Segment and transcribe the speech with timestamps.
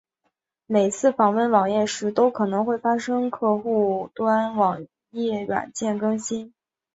[0.65, 6.55] 每次访问网页时都可能会发生客户端网页软件更新。